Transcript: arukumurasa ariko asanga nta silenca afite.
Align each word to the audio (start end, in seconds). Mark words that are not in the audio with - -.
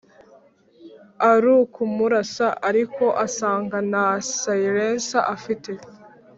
arukumurasa 1.31 2.47
ariko 2.69 3.05
asanga 3.25 3.77
nta 3.89 4.07
silenca 4.39 5.19
afite. 5.35 5.71